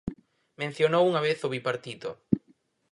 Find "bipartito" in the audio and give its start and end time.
1.53-2.09